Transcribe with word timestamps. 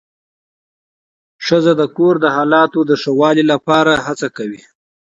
ښځه 1.45 1.73
د 1.81 1.83
کور 1.97 2.15
د 2.23 2.25
فضا 2.35 2.61
د 2.89 2.91
ښه 3.01 3.11
والي 3.19 3.43
لپاره 3.51 3.91
هڅه 4.05 4.27
کوي 4.37 4.61